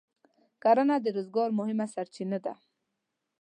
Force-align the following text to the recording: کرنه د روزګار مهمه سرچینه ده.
کرنه 0.63 0.95
د 1.01 1.05
روزګار 1.15 1.49
مهمه 1.59 1.85
سرچینه 1.93 2.37
ده. 2.45 2.53